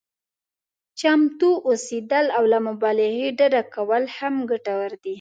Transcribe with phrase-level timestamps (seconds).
[0.99, 5.09] چمتو اوسېدل او له مبالغې ډډه کول هم ګټور دي.